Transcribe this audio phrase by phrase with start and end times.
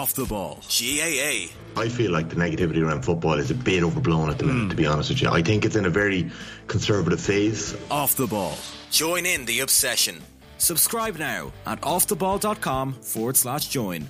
[0.00, 0.58] Off the ball.
[0.62, 1.52] GAA.
[1.78, 4.70] I feel like the negativity around football is a bit overblown at the minute, mm.
[4.70, 5.28] to be honest with you.
[5.28, 6.30] I think it's in a very
[6.68, 7.76] conservative phase.
[7.90, 8.56] Off the ball.
[8.90, 10.22] Join in the obsession.
[10.56, 14.08] Subscribe now at offtheball.com forward slash join.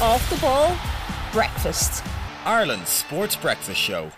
[0.00, 0.74] Off the ball,
[1.30, 2.02] breakfast.
[2.46, 4.10] Ireland's sports breakfast show.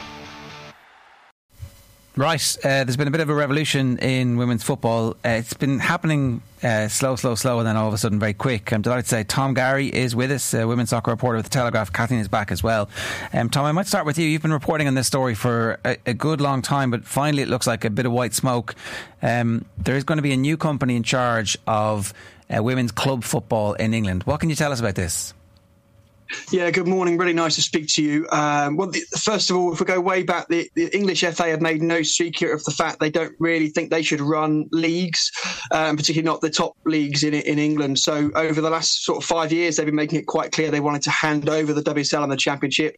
[2.18, 5.10] Right, uh, there's been a bit of a revolution in women's football.
[5.22, 8.32] Uh, it's been happening uh, slow, slow, slow, and then all of a sudden very
[8.32, 8.72] quick.
[8.72, 11.50] I'm delighted to say Tom Garry is with us, uh, women's soccer reporter with the
[11.50, 11.92] Telegraph.
[11.92, 12.88] Kathleen is back as well.
[13.34, 14.26] Um, Tom, I might start with you.
[14.26, 17.48] You've been reporting on this story for a, a good long time, but finally it
[17.48, 18.74] looks like a bit of white smoke.
[19.20, 22.14] Um, there is going to be a new company in charge of
[22.48, 24.22] uh, women's club football in England.
[24.22, 25.34] What can you tell us about this?
[26.50, 27.18] Yeah, good morning.
[27.18, 28.26] Really nice to speak to you.
[28.30, 31.48] Um, well, the, first of all, if we go way back, the, the, English FA
[31.48, 35.30] have made no secret of the fact they don't really think they should run leagues,
[35.72, 37.98] um, particularly not the top leagues in in England.
[37.98, 40.80] So over the last sort of five years, they've been making it quite clear they
[40.80, 42.96] wanted to hand over the WSL and the Championship,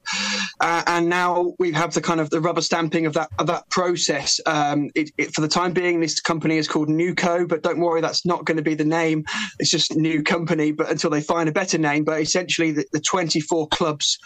[0.60, 3.68] uh, and now we have the kind of the rubber stamping of that of that
[3.70, 4.40] process.
[4.46, 8.00] Um, it, it, for the time being, this company is called Newco, but don't worry,
[8.00, 9.24] that's not going to be the name.
[9.58, 12.04] It's just New Company, but until they find a better name.
[12.04, 14.16] But essentially, the, the 24 clubs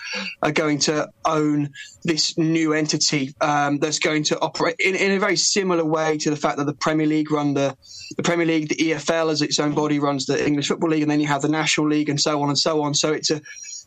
[0.43, 1.71] are going to own
[2.05, 6.29] this new entity um, that's going to operate in, in, a very similar way to
[6.29, 7.75] the fact that the Premier League run the,
[8.19, 11.11] the Premier League, the EFL as its own body runs the English Football League, and
[11.11, 12.93] then you have the National League and so on and so on.
[12.93, 13.41] So it's a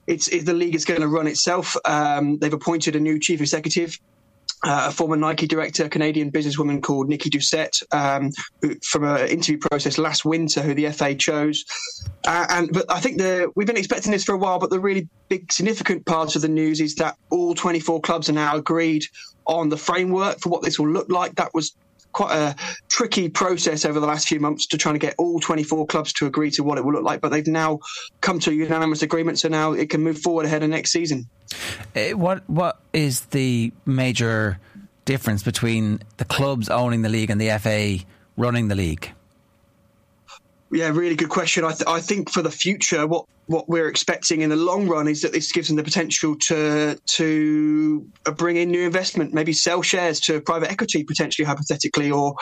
[0.07, 1.75] it's, the league is going to run itself.
[1.85, 3.99] Um, they've appointed a new chief executive
[4.66, 9.59] uh, a former Nike director, Canadian businesswoman called Nikki Doucet, um, who, from an interview
[9.59, 11.63] process last winter, who the FA chose.
[12.25, 14.80] Uh, and but I think the we've been expecting this for a while, but the
[14.80, 19.03] really big significant part of the news is that all 24 clubs are now agreed
[19.45, 21.35] on the framework for what this will look like.
[21.35, 21.75] That was
[22.16, 22.55] quite a
[22.88, 26.25] tricky process over the last few months to try to get all 24 clubs to
[26.25, 27.19] agree to what it will look like.
[27.19, 27.80] But they've now
[28.22, 31.27] come to a unanimous agreement, so now it can move forward ahead of next season.
[31.94, 34.59] Uh, what What is the major
[35.03, 38.06] difference between the clubs owning the league and the FA
[38.38, 39.12] running the league?
[40.72, 41.66] Yeah, really good question.
[41.66, 45.07] I, th- I think for the future, what what we're expecting in the long run
[45.07, 49.53] is that this gives them the potential to to uh, bring in new investment, maybe
[49.53, 52.35] sell shares to private equity potentially, hypothetically, or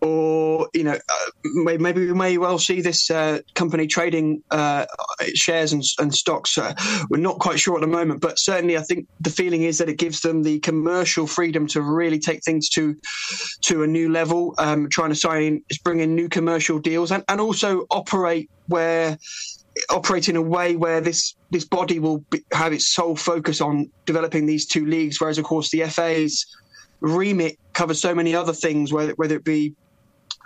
[0.00, 1.30] or you know uh,
[1.78, 4.86] maybe we may well see this uh, company trading uh,
[5.34, 6.56] shares and, and stocks.
[6.56, 6.74] Uh,
[7.10, 9.88] we're not quite sure at the moment, but certainly I think the feeling is that
[9.88, 12.94] it gives them the commercial freedom to really take things to
[13.62, 17.40] to a new level, um, trying to sign, bring in new commercial deals, and, and
[17.40, 19.18] also operate where
[19.90, 23.90] operate in a way where this this body will be, have its sole focus on
[24.06, 26.46] developing these two leagues, whereas of course the FA's
[27.00, 29.74] remit covers so many other things, whether whether it be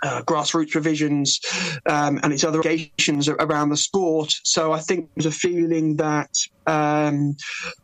[0.01, 1.39] uh, grassroots provisions
[1.85, 4.33] um, and its other obligations around the sport.
[4.43, 6.29] So I think there's a feeling that
[6.67, 7.35] um,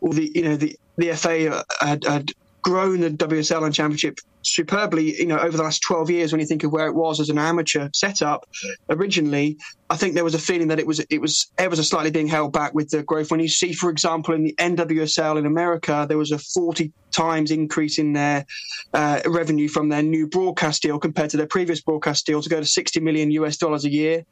[0.01, 2.31] the you know the the FA had, had
[2.61, 6.45] grown the WSL and Championship superbly, you know, over the last 12 years when you
[6.45, 8.47] think of where it was as an amateur setup
[8.89, 9.57] originally,
[9.89, 12.27] I think there was a feeling that it was it was ever so slightly being
[12.27, 13.31] held back with the growth.
[13.31, 17.51] When you see, for example, in the NWSL in America, there was a 40 times
[17.51, 18.45] increase in their
[18.93, 22.59] uh, revenue from their new broadcast deal compared to their previous broadcast deal to go
[22.59, 24.25] to 60 million US dollars a year.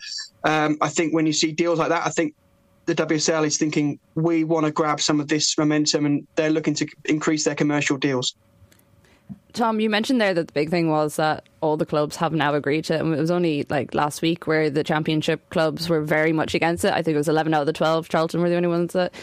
[0.44, 2.36] Um, I think when you see deals like that, I think
[2.86, 6.74] the WSL is thinking we want to grab some of this momentum and they're looking
[6.76, 8.36] to increase their commercial deals.
[9.54, 12.56] Tom, you mentioned there that the big thing was that all the clubs have now
[12.56, 13.02] agreed to it.
[13.02, 16.84] And it was only like last week where the championship clubs were very much against
[16.84, 16.92] it.
[16.92, 18.10] I think it was 11 out of the 12.
[18.10, 19.14] Charlton were the only ones that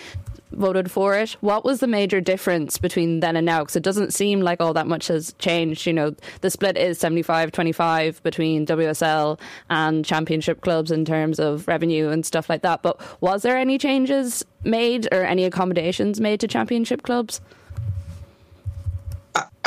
[0.53, 1.33] voted for it.
[1.41, 3.61] What was the major difference between then and now?
[3.61, 5.87] Because it doesn't seem like all that much has changed.
[5.87, 9.39] You know, the split is 75 25 between WSL
[9.69, 12.83] and championship clubs in terms of revenue and stuff like that.
[12.83, 17.41] But was there any changes made or any accommodations made to championship clubs?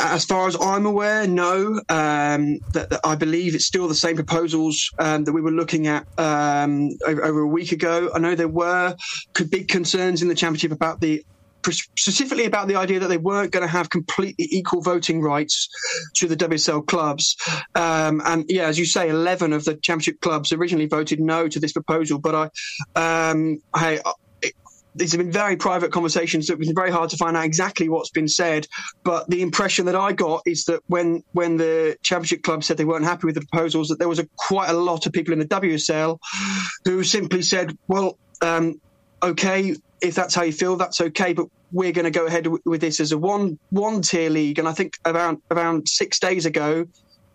[0.04, 1.80] As far as I'm aware, no.
[1.88, 5.88] Um, that, that, I believe it's still the same proposals um, that we were looking
[5.88, 8.12] at um, over, over, a week ago.
[8.14, 8.98] I know there were
[9.50, 11.24] big concerns in the championship about the
[11.72, 15.70] specifically about the idea that they weren't going to have completely equal voting rights
[16.16, 17.38] to the WSL clubs.
[17.74, 21.62] Um, and yeah, as you say, 11 of the championship clubs originally voted no to
[21.62, 22.20] this proposal.
[22.20, 22.52] But
[22.96, 24.02] I, um, I,
[24.96, 26.48] these have been very private conversations.
[26.48, 28.68] So it's been very hard to find out exactly what's been said.
[29.04, 32.86] But the impression that I got is that when when the championship club said they
[32.86, 35.40] weren't happy with the proposals, that there was a, quite a lot of people in
[35.40, 36.20] the WSL
[36.86, 38.80] who simply said, "Well, um,
[39.22, 42.82] okay, if that's how you feel, that's okay, but we're going to go ahead with
[42.82, 46.86] this as a one one tier league." And I think around around six days ago,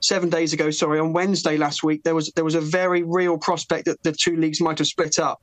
[0.00, 3.38] seven days ago, sorry, on Wednesday last week, there was there was a very real
[3.38, 5.38] prospect that the two leagues might have split up.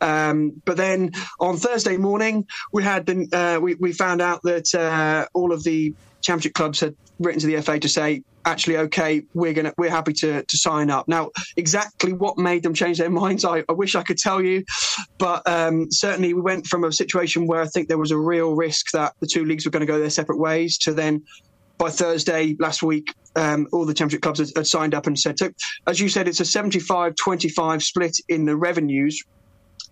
[0.00, 4.74] Um, but then on Thursday morning, we had the, uh, we we found out that
[4.74, 9.22] uh, all of the championship clubs had written to the FA to say actually okay
[9.34, 13.10] we're gonna we're happy to to sign up now exactly what made them change their
[13.22, 14.64] minds i, I wish i could tell you
[15.18, 18.54] but um, certainly we went from a situation where i think there was a real
[18.54, 21.22] risk that the two leagues were going to go their separate ways to then
[21.78, 25.38] by Thursday last week, um, all the championship clubs had, had, signed up and said,
[25.38, 25.50] so
[25.86, 29.22] as you said, it's a 75 25 split in the revenues,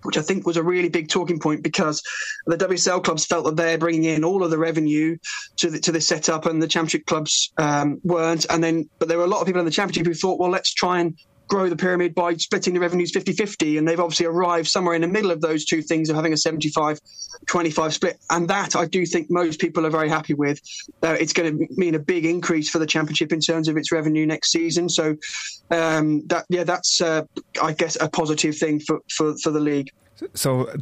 [0.02, 2.02] which I think was a really big talking point because
[2.46, 5.16] the WSL clubs felt that they're bringing in all of the revenue
[5.58, 8.46] to the, to the setup, and the championship clubs um, weren't.
[8.50, 10.50] And then, but there were a lot of people in the championship who thought, well,
[10.50, 11.16] let's try and
[11.48, 13.78] grow the pyramid by splitting the revenues 50 50.
[13.78, 16.36] And they've obviously arrived somewhere in the middle of those two things of having a
[16.36, 17.00] 75
[17.46, 18.18] 25 split.
[18.30, 20.60] And that I do think most people are very happy with.
[21.02, 23.92] Uh, it's going to mean a big increase for the championship in terms of its
[23.92, 24.88] revenue next season.
[24.88, 25.16] So,
[25.70, 27.22] um, that yeah, that's, uh,
[27.62, 29.90] I guess, a positive thing for, for, for the league.
[30.34, 30.74] So,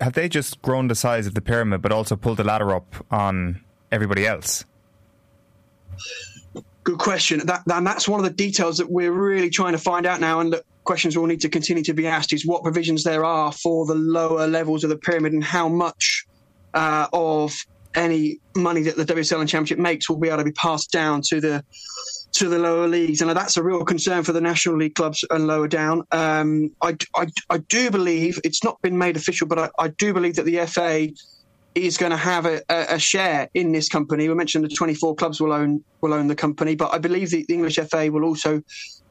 [0.00, 2.94] have they just grown the size of the pyramid but also pulled the ladder up
[3.10, 3.60] on
[3.90, 4.64] everybody else?
[6.84, 7.40] Good question.
[7.46, 10.40] That, and that's one of the details that we're really trying to find out now.
[10.40, 13.52] And the questions will need to continue to be asked is what provisions there are
[13.52, 16.26] for the lower levels of the pyramid and how much
[16.74, 17.52] uh, of
[17.94, 21.22] any money that the WSL and Championship makes will be able to be passed down
[21.22, 21.64] to the
[22.32, 25.48] to the lower leagues, and that's a real concern for the National League clubs and
[25.48, 26.04] lower down.
[26.12, 30.14] Um, I, I, I, do believe it's not been made official, but I, I do
[30.14, 31.08] believe that the FA
[31.74, 34.28] is going to have a, a, share in this company.
[34.28, 37.44] We mentioned the 24 clubs will own will own the company, but I believe the,
[37.46, 38.62] the English FA will also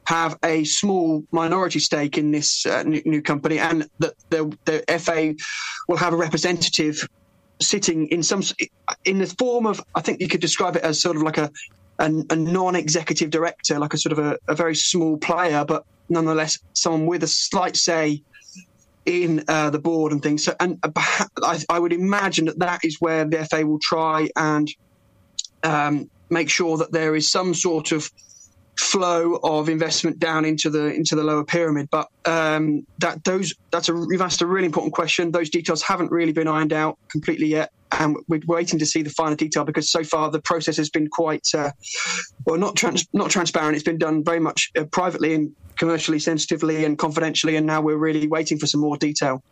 [0.04, 4.98] have a small minority stake in this uh, new, new, company, and that the, the
[4.98, 5.34] FA
[5.88, 7.08] will have a representative
[7.62, 8.42] sitting in some
[9.04, 11.50] in the form of I think you could describe it as sort of like a
[11.98, 16.58] a, a non-executive director, like a sort of a, a, very small player, but nonetheless
[16.72, 18.22] someone with a slight say
[19.06, 20.44] in uh, the board and things.
[20.44, 20.90] So, and uh,
[21.42, 24.68] I, I, would imagine that that is where the FA will try and
[25.62, 28.10] um, make sure that there is some sort of
[28.80, 31.88] flow of investment down into the into the lower pyramid.
[31.90, 35.30] But um, that those that's a you've asked a really important question.
[35.30, 39.10] Those details haven't really been ironed out completely yet, and we're waiting to see the
[39.10, 41.70] final detail because so far the process has been quite uh,
[42.46, 43.74] well not trans- not transparent.
[43.74, 47.96] It's been done very much uh, privately and commercially sensitively and confidentially, and now we're
[47.96, 49.42] really waiting for some more detail.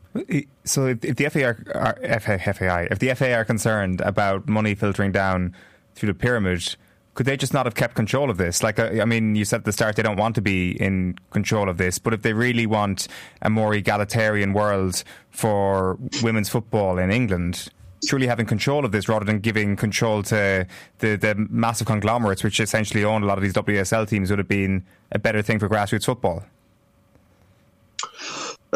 [0.64, 5.54] So, if, the FA are, FAI, if the FA are concerned about money filtering down
[5.94, 6.76] through the pyramid,
[7.18, 8.62] could they just not have kept control of this?
[8.62, 11.18] Like, uh, I mean, you said at the start they don't want to be in
[11.32, 13.08] control of this, but if they really want
[13.42, 17.70] a more egalitarian world for women's football in England,
[18.06, 20.64] truly having control of this rather than giving control to
[21.00, 24.46] the, the massive conglomerates which essentially own a lot of these WSL teams would have
[24.46, 26.44] been a better thing for grassroots football.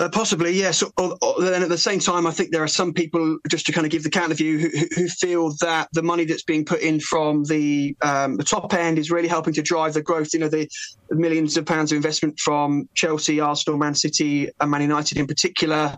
[0.03, 0.83] Uh, possibly, yes.
[0.83, 3.73] Or, or, then at the same time, I think there are some people, just to
[3.73, 6.81] kind of give the counter view, who, who feel that the money that's being put
[6.81, 10.35] in from the, um, the top end is really helping to drive the growth.
[10.35, 10.69] You know, the,
[11.11, 15.97] millions of pounds of investment from Chelsea, Arsenal, Man City, and Man United in particular.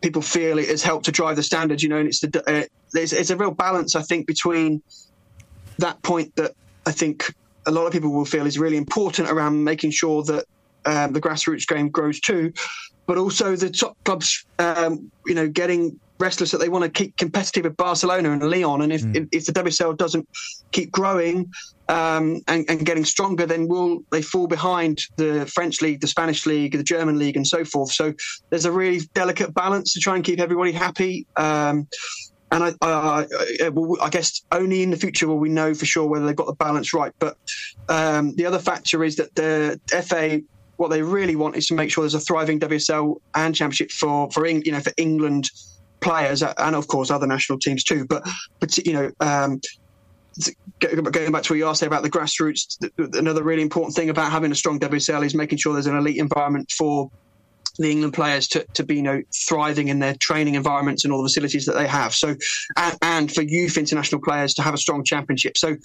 [0.00, 1.82] People feel it has helped to drive the standards.
[1.82, 2.64] You know, and it's the uh,
[2.94, 4.82] it's a real balance, I think, between
[5.76, 6.52] that point that
[6.86, 7.34] I think
[7.66, 10.46] a lot of people will feel is really important around making sure that
[10.84, 12.52] um, the grassroots game grows too,
[13.06, 17.16] but also the top clubs, um, you know, getting restless that they want to keep
[17.16, 18.82] competitive with Barcelona and Lyon.
[18.82, 19.28] And if, mm.
[19.32, 20.26] if the WSL doesn't
[20.70, 21.50] keep growing
[21.88, 26.46] um, and, and, getting stronger, then will they fall behind the French league, the Spanish
[26.46, 27.92] league, the German league, and so forth.
[27.92, 28.14] So
[28.50, 31.26] there's a really delicate balance to try and keep everybody happy.
[31.36, 31.88] Um,
[32.52, 33.24] and I, uh,
[34.02, 36.52] I, guess only in the future will we know for sure whether they've got the
[36.52, 37.12] balance right.
[37.18, 37.38] But
[37.88, 40.42] um, the other factor is that the FA
[40.82, 44.30] what they really want is to make sure there's a thriving WSL and Championship for
[44.32, 45.48] for you know for England
[46.00, 48.04] players and of course other national teams too.
[48.04, 48.28] But
[48.60, 49.10] but you know.
[49.20, 49.60] Um,
[50.80, 52.78] going back to what you asked about the grassroots,
[53.14, 56.16] another really important thing about having a strong WSL is making sure there's an elite
[56.16, 57.10] environment for
[57.78, 61.22] the England players to, to be you know thriving in their training environments and all
[61.22, 62.14] the facilities that they have.
[62.14, 62.34] So
[62.76, 65.58] and, and for youth international players to have a strong championship.
[65.58, 65.76] So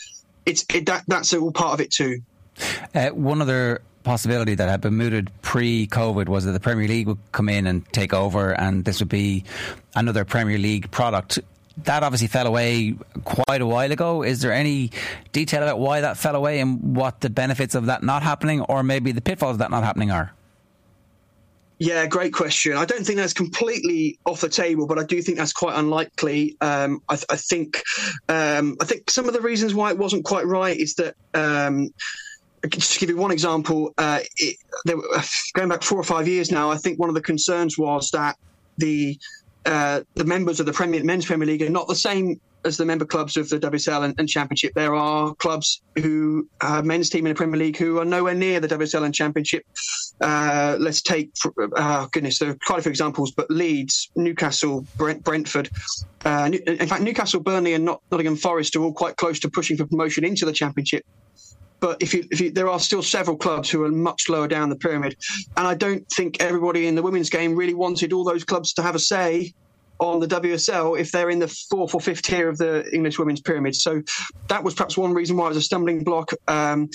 [0.45, 2.21] it's it, that that's all part of it too.
[2.95, 7.17] Uh, one other possibility that had been mooted pre-COVID was that the Premier League would
[7.33, 9.43] come in and take over, and this would be
[9.97, 11.39] another Premier League product.
[11.83, 12.95] That obviously fell away
[13.25, 14.23] quite a while ago.
[14.23, 14.91] Is there any
[15.33, 18.81] detail about why that fell away and what the benefits of that not happening, or
[18.81, 20.31] maybe the pitfalls of that not happening are?
[21.77, 22.77] Yeah, great question.
[22.77, 26.55] I don't think that's completely off the table, but I do think that's quite unlikely.
[26.61, 27.83] Um, I, I, think
[28.29, 31.89] um, I think some of the reasons why it wasn't quite right is that um,
[32.69, 34.97] just to give you one example, uh, it, there,
[35.53, 38.37] going back four or five years now, I think one of the concerns was that
[38.77, 39.17] the
[39.65, 42.85] uh, the members of the Premier Men's Premier League are not the same as the
[42.85, 44.73] member clubs of the WSL and, and Championship.
[44.73, 48.59] There are clubs who uh, men's team in the Premier League who are nowhere near
[48.59, 49.65] the WSL and Championship.
[50.21, 51.31] Uh, let's take,
[51.75, 55.69] uh, goodness, there are quite a few examples, but Leeds, Newcastle, Brent, Brentford.
[56.25, 59.77] Uh, in fact, Newcastle, Burnley, and Not- Nottingham Forest are all quite close to pushing
[59.77, 61.05] for promotion into the Championship
[61.79, 64.69] but if you, if you, there are still several clubs who are much lower down
[64.69, 65.15] the pyramid,
[65.55, 68.81] and I don't think everybody in the women's game really wanted all those clubs to
[68.81, 69.53] have a say
[69.99, 73.41] on the WSL if they're in the fourth or fifth tier of the English women's
[73.41, 73.75] pyramid.
[73.75, 74.01] So
[74.47, 76.31] that was perhaps one reason why it was a stumbling block.
[76.47, 76.89] Um,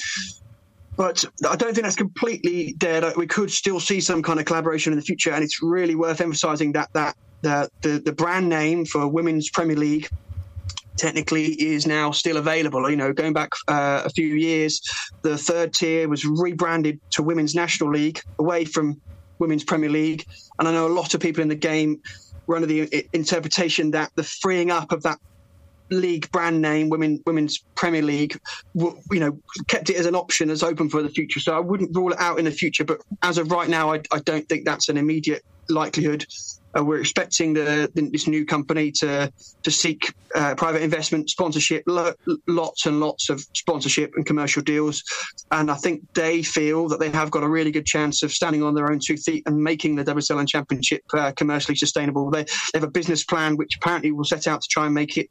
[0.97, 3.17] but I don't think that's completely dead.
[3.17, 6.21] We could still see some kind of collaboration in the future, and it's really worth
[6.21, 10.09] emphasising that that the, the the brand name for women's Premier League
[10.97, 12.89] technically is now still available.
[12.91, 14.81] You know, going back uh, a few years,
[15.23, 19.01] the third tier was rebranded to Women's National League away from
[19.39, 20.25] Women's Premier League.
[20.59, 22.01] And I know a lot of people in the game
[22.47, 25.19] were under the interpretation that the freeing up of that
[25.91, 28.39] league brand name, Women Women's Premier League,
[28.75, 31.41] you know, kept it as an option, as open for the future.
[31.41, 34.01] So I wouldn't rule it out in the future, but as of right now, I,
[34.11, 36.27] I don't think that's an immediate likelihood.
[36.77, 41.83] Uh, we're expecting the, the, this new company to to seek uh, private investment, sponsorship,
[41.87, 42.15] lo-
[42.47, 45.03] lots and lots of sponsorship and commercial deals.
[45.51, 48.63] And I think they feel that they have got a really good chance of standing
[48.63, 52.31] on their own two feet and making the WSL Championship uh, commercially sustainable.
[52.31, 55.17] They, they, have a business plan which apparently will set out to try and make
[55.17, 55.31] it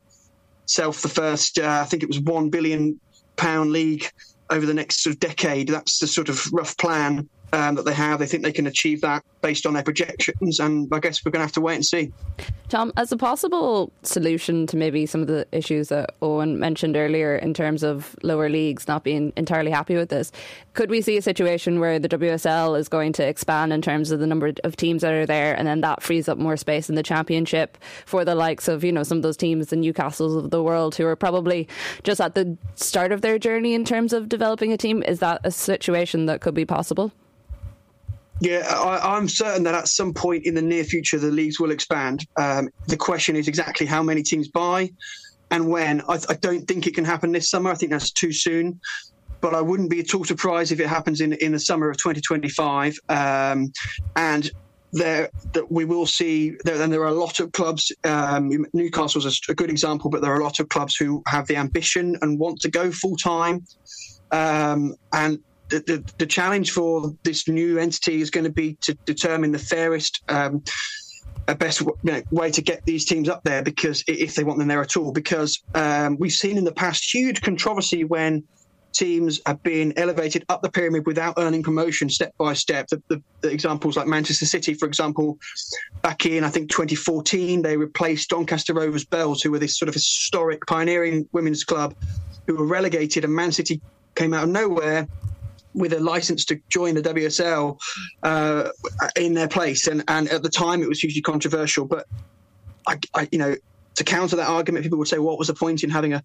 [0.65, 1.60] self the first.
[1.60, 3.00] Uh, I think it was one billion
[3.36, 4.05] pound league
[4.50, 5.69] over the next sort of decade.
[5.69, 8.20] That's the sort of rough plan um, that they have.
[8.20, 11.39] They think they can achieve that based on their projections, and I guess we're going
[11.39, 12.12] to have to wait and see.
[12.70, 17.36] Tom, as a possible solution to maybe some of the issues that Owen mentioned earlier
[17.36, 20.31] in terms of lower leagues not being entirely happy with this,
[20.74, 24.20] could we see a situation where the WSL is going to expand in terms of
[24.20, 26.96] the number of teams that are there, and then that frees up more space in
[26.96, 30.51] the championship for the likes of you know some of those teams, the Newcastles of
[30.51, 31.67] the world, who are probably
[32.03, 35.03] just at the start of their journey in terms of developing a team?
[35.03, 37.12] Is that a situation that could be possible?
[38.41, 41.69] Yeah, I, am certain that at some point in the near future, the leagues will
[41.69, 42.25] expand.
[42.38, 44.89] Um, the question is exactly how many teams buy
[45.51, 46.01] and when.
[46.10, 47.69] I, I, don't think it can happen this summer.
[47.69, 48.81] I think that's too soon.
[49.41, 51.98] But I wouldn't be at all surprised if it happens in, in the summer of
[51.98, 52.98] 2025.
[53.10, 53.71] Um,
[54.15, 54.50] and
[54.91, 59.25] there that we will see there, and there are a lot of clubs um, newcastle's
[59.25, 62.17] a, a, good example but there are a lot of clubs who have the ambition
[62.21, 63.65] and want to go full time
[64.31, 65.39] um, and
[65.71, 69.59] the, the, the, challenge for this new entity is going to be to determine the
[69.59, 70.63] fairest um,
[71.57, 74.67] best you know, way to get these teams up there because if they want them
[74.67, 78.43] there at all because um, we've seen in the past huge controversy when
[78.93, 82.87] teams have been elevated up the pyramid without earning promotion step by step.
[82.87, 85.39] The, the, the, examples like Manchester City, for example,
[86.01, 89.95] back in I think 2014, they replaced Doncaster Rovers Belles, who were this sort of
[89.95, 91.95] historic pioneering women's club,
[92.47, 93.79] who were relegated, and Man City
[94.15, 95.07] came out of nowhere
[95.73, 97.79] with a license to join the WSL
[98.23, 98.69] uh,
[99.15, 99.87] in their place.
[99.87, 101.85] And, and at the time, it was hugely controversial.
[101.85, 102.07] But
[102.87, 103.55] I, I, you know,
[103.95, 106.23] to counter that argument, people would say, "What was the point in having a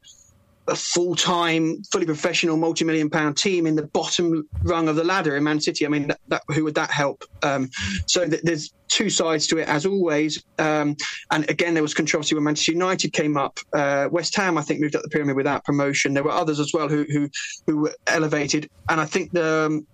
[0.68, 5.04] a full time, fully professional, multi million pound team in the bottom rung of the
[5.04, 5.86] ladder in Man City.
[5.86, 7.24] I mean, that, that, who would that help?
[7.42, 7.70] Um,
[8.06, 10.42] so th- there's two sides to it, as always.
[10.58, 10.96] Um,
[11.30, 13.58] and again, there was controversy when Manchester United came up.
[13.72, 16.14] Uh, West Ham, I think, moved up the pyramid without promotion.
[16.14, 17.28] There were others as well who who,
[17.66, 18.68] who were elevated.
[18.88, 19.86] And I think the, um,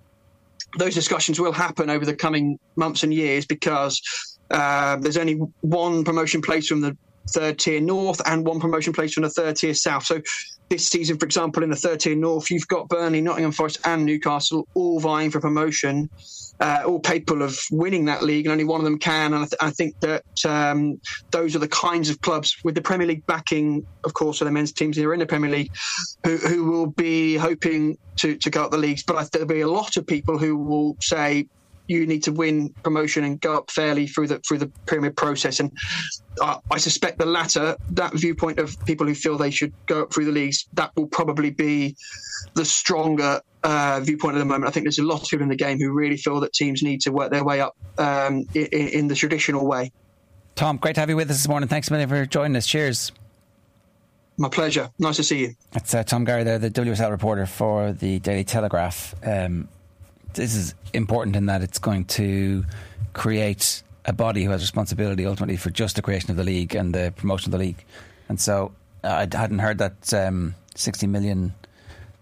[0.79, 4.01] those discussions will happen over the coming months and years because
[4.51, 6.97] uh, there's only one promotion place from the
[7.31, 10.05] third tier north and one promotion place from the third tier south.
[10.05, 10.21] So
[10.73, 14.67] this season, for example, in the 13 north, you've got Burnley, Nottingham Forest, and Newcastle
[14.75, 16.09] all vying for promotion,
[16.61, 19.35] uh, all capable of winning that league, and only one of them can.
[19.35, 20.99] And I, th- I think that um,
[21.31, 24.51] those are the kinds of clubs with the Premier League backing, of course, for the
[24.51, 25.71] men's teams who are in the Premier League,
[26.25, 29.05] who, who will be hoping to, to go up the leagues.
[29.07, 31.49] But there'll be a lot of people who will say,
[31.89, 35.61] you need to win promotion and go up fairly through the through the pyramid process.
[35.61, 35.73] And
[36.41, 40.13] uh, I suspect the latter, that viewpoint of people who feel they should go up
[40.13, 41.97] through the leagues, that will probably be
[42.55, 44.67] the stronger uh, viewpoint at the moment.
[44.67, 46.83] I think there's a lot of people in the game who really feel that teams
[46.83, 49.93] need to work their way up um, in, in, the traditional way.
[50.55, 51.69] Tom, great to have you with us this morning.
[51.69, 52.67] Thanks a million for joining us.
[52.67, 53.13] Cheers.
[54.39, 54.91] My pleasure.
[54.99, 55.55] Nice to see you.
[55.73, 59.15] That's uh, Tom Garry there, the WSL reporter for the Daily Telegraph.
[59.25, 59.69] Um,
[60.35, 62.65] this is important in that it's going to
[63.13, 66.95] create a body who has responsibility ultimately for just the creation of the league and
[66.95, 67.85] the promotion of the league.
[68.29, 68.73] And so
[69.05, 71.55] uh, I hadn't heard that um, 60 million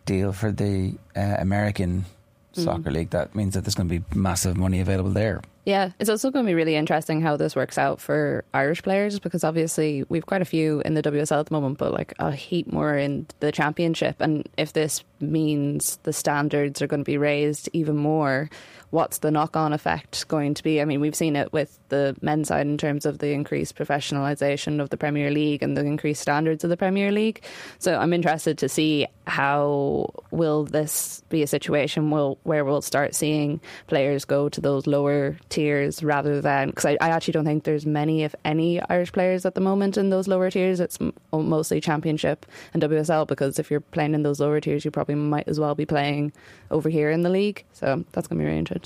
[0.04, 2.04] deal for the uh, American
[2.52, 2.64] Mm-hmm.
[2.64, 3.10] soccer league.
[3.10, 5.40] That means that there's going to be massive money available there.
[5.66, 9.18] Yeah, it's also going to be really interesting how this works out for Irish players
[9.20, 12.32] because obviously we've quite a few in the WSL at the moment, but like a
[12.32, 14.16] heap more in the championship.
[14.20, 18.50] And if this means the standards are going to be raised even more,
[18.90, 20.80] what's the knock on effect going to be?
[20.80, 24.80] I mean, we've seen it with the men's side in terms of the increased professionalisation
[24.80, 27.42] of the Premier League and the increased standards of the Premier League.
[27.78, 33.14] So I'm interested to see how will this be a situation will, where we'll start
[33.14, 37.62] seeing players go to those lower tiers rather than because I, I, actually don't think
[37.62, 40.80] there's many, if any, Irish players at the moment in those lower tiers.
[40.80, 40.98] It's
[41.32, 42.44] oh, mostly Championship
[42.74, 45.76] and WSL because if you're playing in those lower tiers, you probably might as well
[45.76, 46.32] be playing
[46.72, 47.64] over here in the league.
[47.72, 48.79] So that's going to be really interesting.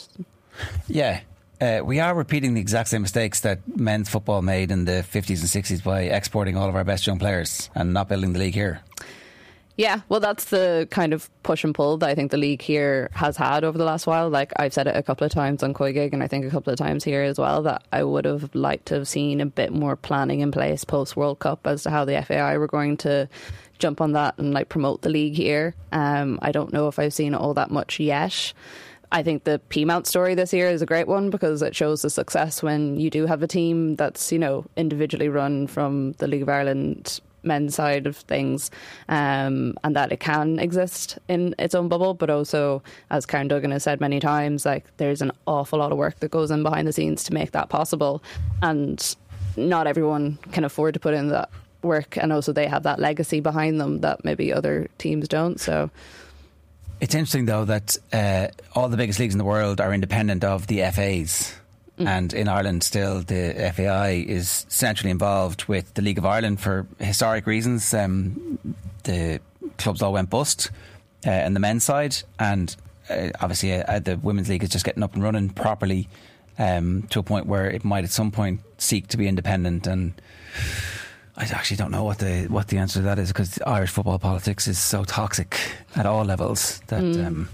[0.86, 1.20] Yeah.
[1.60, 5.40] Uh, we are repeating the exact same mistakes that men's football made in the 50s
[5.40, 8.54] and 60s by exporting all of our best young players and not building the league
[8.54, 8.80] here.
[9.76, 13.10] Yeah, well, that's the kind of push and pull that I think the league here
[13.12, 14.28] has had over the last while.
[14.28, 16.72] Like I've said it a couple of times on COYGIG and I think a couple
[16.72, 19.72] of times here as well that I would have liked to have seen a bit
[19.72, 23.28] more planning in place post World Cup as to how the FAI were going to
[23.80, 25.74] jump on that and like promote the league here.
[25.90, 28.52] Um, I don't know if I've seen all that much yet.
[29.12, 32.11] I think the Peamount story this year is a great one because it shows the
[32.11, 36.42] success when you do have a team that's, you know, individually run from the League
[36.42, 38.70] of Ireland men's side of things,
[39.08, 42.14] um, and that it can exist in its own bubble.
[42.14, 45.99] But also, as Karen Duggan has said many times, like there's an awful lot of
[45.99, 48.23] work that goes in behind the scenes to make that possible,
[48.62, 49.16] and
[49.56, 51.50] not everyone can afford to put in that
[51.82, 55.61] work, and also they have that legacy behind them that maybe other teams don't.
[55.61, 55.90] So.
[57.04, 60.68] It's interesting, though, that uh, all the biggest leagues in the world are independent of
[60.68, 61.54] the FAs.
[61.99, 62.06] Mm.
[62.06, 66.87] And in Ireland, still, the FAI is centrally involved with the League of Ireland for
[66.99, 67.92] historic reasons.
[67.92, 68.58] Um,
[69.02, 69.38] the
[69.76, 70.70] clubs all went bust
[71.26, 72.75] uh, in the men's side, and
[73.11, 76.08] uh, obviously, uh, the Women's League is just getting up and running properly
[76.58, 79.87] um, to a point where it might at some point seek to be independent.
[79.87, 80.14] And
[81.36, 84.18] I actually don't know what the what the answer to that is because Irish football
[84.18, 85.58] politics is so toxic
[85.97, 87.02] at all levels that.
[87.02, 87.26] Mm.
[87.26, 87.49] Um,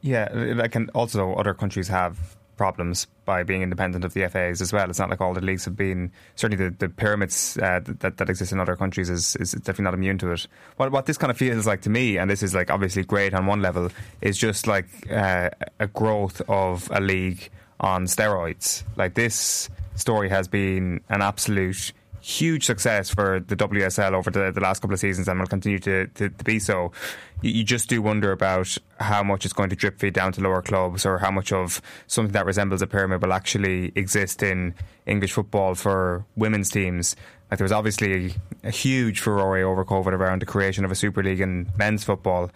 [0.00, 4.72] yeah, like and also other countries have problems by being independent of the FAs as
[4.72, 4.90] well.
[4.90, 6.12] It's not like all the leagues have been.
[6.36, 9.94] Certainly, the, the pyramids uh, that that exist in other countries is, is definitely not
[9.94, 10.46] immune to it.
[10.76, 13.32] What what this kind of feels like to me, and this is like obviously great
[13.32, 13.90] on one level,
[14.20, 15.48] is just like uh,
[15.80, 17.48] a growth of a league
[17.80, 18.82] on steroids.
[18.96, 21.92] Like this story has been an absolute
[22.28, 25.78] huge success for the WSL over the, the last couple of seasons and will continue
[25.78, 26.92] to, to, to be so.
[27.40, 30.42] You, you, just do wonder about how much it's going to drip feed down to
[30.42, 34.74] lower clubs or how much of something that resembles a pyramid will actually exist in
[35.06, 37.16] English football for women's teams.
[37.50, 41.22] Like there was obviously a, huge furore over COVID around the creation of a Super
[41.22, 42.50] League in men's football.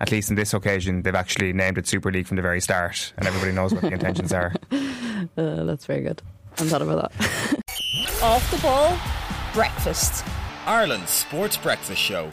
[0.00, 3.14] At least in this occasion, they've actually named it Super League from the very start,
[3.16, 4.52] and everybody knows what the intentions are.
[5.38, 6.20] Uh, that's very good.
[6.58, 7.60] I'm thought about that.
[8.22, 8.98] Off the ball,
[9.52, 10.24] breakfast.
[10.66, 12.32] Ireland's sports breakfast show